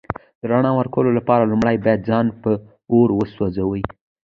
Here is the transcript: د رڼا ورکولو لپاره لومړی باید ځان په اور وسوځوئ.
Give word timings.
د 0.39 0.41
رڼا 0.51 0.71
ورکولو 0.79 1.09
لپاره 1.17 1.49
لومړی 1.51 1.75
باید 1.83 2.05
ځان 2.09 2.25
په 2.41 2.51
اور 2.93 3.09
وسوځوئ. 3.19 3.83